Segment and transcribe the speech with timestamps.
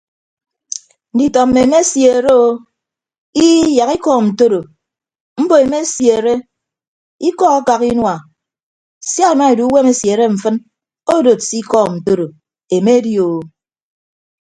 [1.15, 2.47] Nditọ mmi emesiere o
[3.47, 4.61] ii yak ikọọm ntoro
[5.41, 6.33] mbo emesiere
[7.27, 8.15] ikọ akak inua
[9.09, 10.57] sia ema edu esiere mfịn
[11.15, 12.27] odod se ikọọm ntoro
[12.75, 13.29] emedi o.